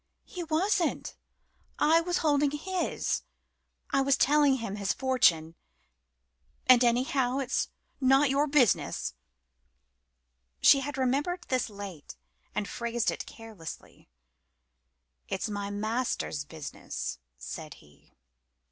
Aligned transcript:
"He 0.25 0.43
wasn't 0.43 1.15
I 1.77 2.01
was 2.01 2.25
holding 2.25 2.49
his. 2.49 3.21
I 3.91 4.01
was 4.01 4.17
telling 4.17 4.55
him 4.55 4.77
his 4.77 4.93
fortune. 4.93 5.53
And, 6.65 6.83
anyhow, 6.83 7.37
it's 7.37 7.69
not 7.99 8.31
your 8.31 8.47
business." 8.47 9.13
She 10.59 10.79
had 10.79 10.97
remembered 10.97 11.43
this 11.49 11.69
late 11.69 12.15
and 12.55 12.67
phrased 12.67 13.11
it 13.11 13.27
carelessly. 13.27 14.09
"It 15.27 15.41
is 15.41 15.51
my 15.51 15.69
Master's 15.69 16.45
business," 16.45 17.19
said 17.37 17.75
he. 17.75 18.15